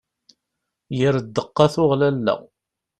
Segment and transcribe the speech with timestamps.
[0.97, 2.35] Yir ddeqqa tuɣ lalla.